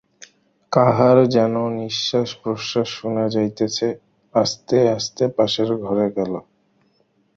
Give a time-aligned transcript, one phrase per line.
[0.71, 3.99] কাহার যেন নিশ্বাসপ্রশ্বাস শুনা যাইতেছে–
[4.35, 6.33] আস্তে আস্তে পাশের ঘরে গেল।